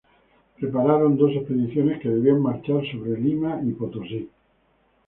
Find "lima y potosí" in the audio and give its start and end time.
3.21-4.27